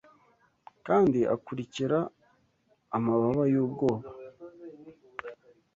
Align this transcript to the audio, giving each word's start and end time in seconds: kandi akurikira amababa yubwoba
kandi 0.87 1.19
akurikira 1.35 1.99
amababa 2.97 3.43
yubwoba 3.53 4.07